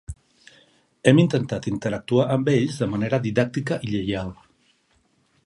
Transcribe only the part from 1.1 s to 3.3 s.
Hem intentat interactuar amb ells de manera